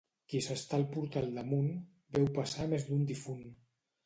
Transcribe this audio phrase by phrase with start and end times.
[0.31, 1.69] Qui s'està al portal d'Amunt,
[2.17, 3.47] veu passar més d'un difunt.